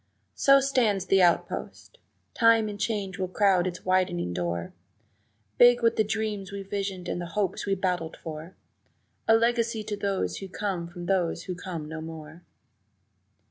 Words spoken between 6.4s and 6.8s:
we